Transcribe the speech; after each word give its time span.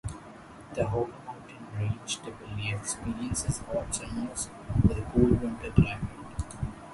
The 0.73 0.85
Hoggar 0.85 1.11
Mountain 1.27 1.67
range 1.77 2.23
typically 2.23 2.69
experiences 2.71 3.59
hot 3.71 3.93
summers, 3.93 4.49
with 4.87 4.97
a 4.97 5.03
cold 5.13 5.39
winter 5.43 5.69
climate. 5.69 6.09